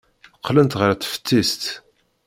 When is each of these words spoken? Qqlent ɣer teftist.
Qqlent 0.37 0.77
ɣer 0.79 0.91
teftist. 0.95 1.63